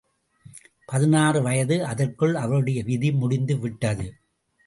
[0.89, 4.07] பதினாறு வயது அதற்குள் அவளுடைய விதி முடிந்து விட்டது!